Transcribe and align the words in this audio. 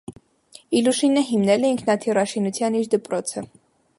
Իլուշինը 0.79 1.23
հիմնել 1.27 1.67
է 1.69 1.69
ինքնաթիռաշինության 1.75 2.81
իր 2.83 2.93
դպրոցը։ 2.97 3.45